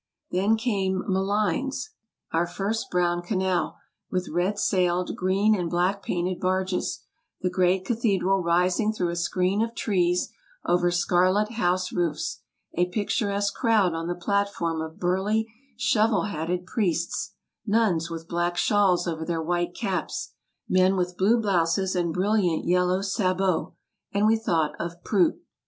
[0.31, 1.89] Then came Malines,
[2.33, 3.77] our first brown canal,
[4.09, 7.03] with red sailed, green and black painted barges,
[7.41, 10.29] the great cathedral rising through a screen of trees
[10.65, 12.41] over scarlet house roofs,
[12.73, 15.45] a picturesque crowd on the platform of burly,
[15.77, 17.35] shovel hatted priests,
[17.67, 20.33] nuns with black shawls over their white caps,
[20.67, 23.75] men with blue blouses and brilliant yellow sabots—
[24.15, 25.35] and we thought of Prout.